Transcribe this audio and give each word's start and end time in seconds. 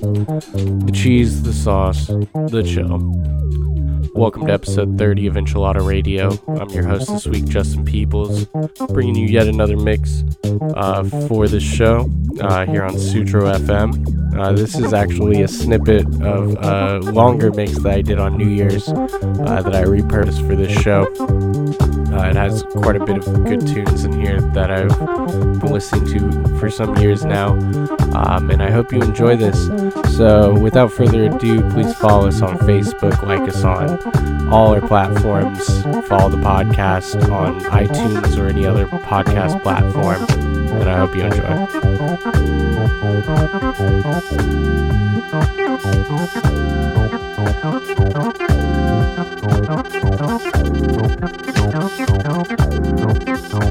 the 0.00 0.90
cheese, 0.94 1.42
the 1.42 1.52
sauce, 1.52 2.06
the 2.06 2.62
chill. 2.64 2.98
Welcome 4.14 4.46
to 4.46 4.52
episode 4.52 4.96
30 4.98 5.26
of 5.26 5.34
Enchilada 5.34 5.84
Radio. 5.84 6.30
I'm 6.48 6.68
your 6.70 6.84
host 6.84 7.08
this 7.08 7.26
week, 7.26 7.46
Justin 7.46 7.84
Peoples, 7.84 8.46
bringing 8.90 9.16
you 9.16 9.26
yet 9.26 9.48
another 9.48 9.76
mix 9.76 10.24
uh, 10.76 11.04
for 11.26 11.48
this 11.48 11.62
show 11.62 12.10
uh, 12.40 12.66
here 12.66 12.84
on 12.84 12.98
Sutro 12.98 13.52
FM. 13.52 14.38
Uh, 14.38 14.52
this 14.52 14.76
is 14.76 14.92
actually 14.92 15.42
a 15.42 15.48
snippet 15.48 16.06
of 16.22 16.56
a 16.62 16.98
longer 17.10 17.50
mix 17.50 17.78
that 17.78 17.92
I 17.92 18.02
did 18.02 18.18
on 18.18 18.36
New 18.36 18.48
Year's 18.48 18.88
uh, 18.88 19.62
that 19.62 19.74
I 19.74 19.84
repurposed 19.84 20.46
for 20.46 20.54
this 20.54 20.72
show. 20.80 21.97
Uh, 22.12 22.28
it 22.30 22.36
has 22.36 22.62
quite 22.62 22.96
a 22.96 23.04
bit 23.04 23.18
of 23.18 23.44
good 23.44 23.66
tunes 23.66 24.04
in 24.04 24.12
here 24.12 24.40
that 24.40 24.70
I've 24.70 24.88
been 25.60 25.72
listening 25.72 26.06
to 26.06 26.58
for 26.58 26.70
some 26.70 26.96
years 26.96 27.24
now, 27.24 27.50
um, 28.14 28.50
and 28.50 28.62
I 28.62 28.70
hope 28.70 28.92
you 28.92 29.02
enjoy 29.02 29.36
this. 29.36 29.66
So, 30.16 30.58
without 30.58 30.90
further 30.92 31.24
ado, 31.26 31.60
please 31.70 31.94
follow 31.96 32.28
us 32.28 32.40
on 32.40 32.56
Facebook, 32.58 33.22
like 33.22 33.42
us 33.42 33.62
on 33.62 33.98
all 34.50 34.74
our 34.74 34.80
platforms, 34.80 35.82
follow 36.08 36.30
the 36.30 36.38
podcast 36.38 37.30
on 37.30 37.60
iTunes 37.64 38.38
or 38.38 38.46
any 38.46 38.64
other 38.64 38.86
podcast 38.86 39.62
platform, 39.62 40.24
and 40.80 40.88
I 40.88 40.96
hope 40.96 41.14
you 41.14 41.24
enjoy. 41.26 41.68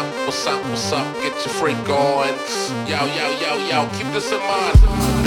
Up? 0.00 0.26
What's 0.26 0.46
up? 0.46 0.64
What's 0.66 0.92
up? 0.92 1.14
Get 1.16 1.34
your 1.44 1.54
freak 1.54 1.76
on. 1.88 2.28
Yo, 2.88 3.04
yo, 3.04 3.26
yo, 3.40 3.68
yo. 3.68 3.88
Keep 3.98 4.12
this 4.12 4.32
in 4.32 4.38
mind. 4.38 5.19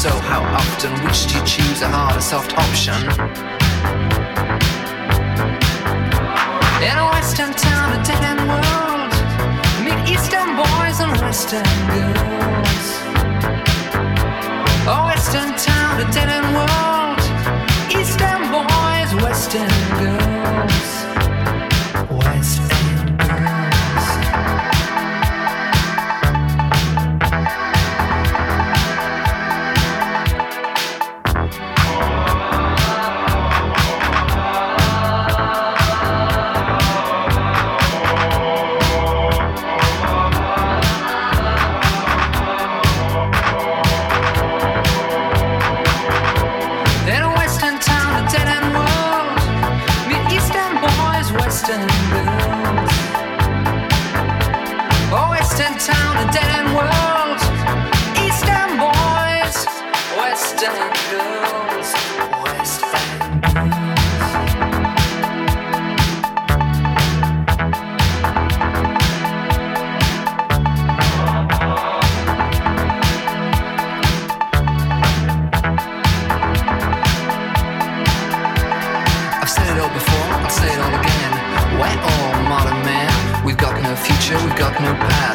So, 0.00 0.08
how 0.08 0.40
often? 0.40 0.92
Which 1.04 1.26
do 1.26 1.36
you 1.36 1.44
choose, 1.44 1.82
a 1.82 1.88
hard 1.88 2.16
or 2.16 2.22
soft 2.22 2.56
option? 2.56 3.39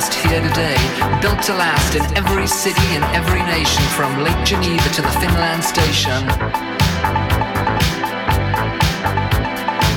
No. 0.10 0.30
Here 0.30 0.42
today, 0.42 0.78
built 1.22 1.42
to 1.44 1.54
last 1.54 1.96
in 1.96 2.04
every 2.18 2.48
city 2.48 2.96
in 2.96 3.04
every 3.16 3.44
nation, 3.44 3.84
from 3.96 4.24
Lake 4.24 4.44
Geneva 4.46 4.90
to 4.90 5.02
the 5.02 5.12
Finland 5.20 5.64
station. 5.64 6.28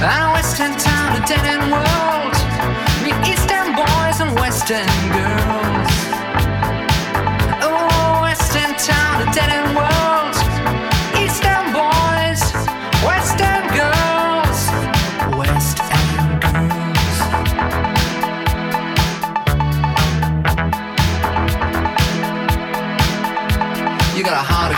And 0.01 0.23
a 0.23 0.33
western 0.33 0.73
town, 0.77 1.21
a 1.21 1.27
dead 1.27 1.45
end 1.45 1.73
world. 1.73 2.35
Meet 3.03 3.19
eastern 3.29 3.75
boys 3.75 4.21
and 4.21 4.35
western 4.39 4.89
girls. 5.13 5.91
Oh, 7.63 8.21
western 8.23 8.75
town, 8.77 9.29
a 9.29 9.33
dead 9.33 9.51
end 9.51 9.77
world. 9.77 9.98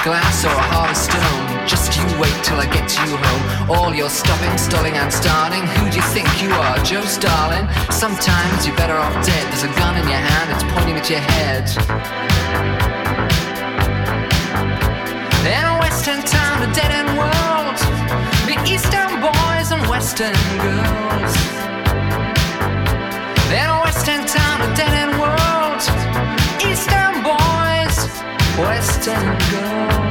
glass 0.03 0.45
or 0.45 0.49
a 0.49 0.67
heart 0.73 0.91
of 0.91 0.97
stone. 0.97 1.69
Just 1.69 1.97
you 1.97 2.05
wait 2.19 2.33
till 2.43 2.57
I 2.57 2.67
get 2.67 2.89
you 2.97 3.17
home. 3.17 3.71
All 3.71 3.95
your 3.95 4.09
stopping, 4.09 4.57
stalling, 4.57 4.95
and 4.97 5.13
starting. 5.13 5.67
Who 5.77 5.91
do 5.91 5.97
you 5.97 6.07
think 6.15 6.27
you 6.43 6.51
are, 6.51 6.79
Joe 6.83 7.05
Starling? 7.05 7.69
Sometimes 7.91 8.67
you're 8.67 8.77
better 8.77 8.97
off 8.97 9.13
dead. 9.25 9.45
There's 9.53 9.65
a 9.65 9.73
gun 9.77 9.97
in 10.01 10.07
your 10.09 10.23
hand, 10.23 10.49
it's 10.53 10.65
pointing 10.73 10.97
at 10.97 11.09
your 11.11 11.21
head. 11.21 11.69
In 15.45 15.65
a 15.65 15.77
western 15.85 16.23
town, 16.25 16.63
a 16.65 16.73
dead 16.73 16.93
end 16.93 17.11
world. 17.21 17.77
The 18.49 18.57
eastern 18.65 19.21
boys 19.21 19.69
and 19.73 19.83
western 19.89 20.37
girls. 20.65 21.33
In 23.53 23.69
a 23.69 23.81
western 23.85 24.25
town, 24.25 24.57
a 24.65 24.69
dead 24.75 24.95
end 24.97 25.10
distant 29.01 29.41
girl. 29.51 30.10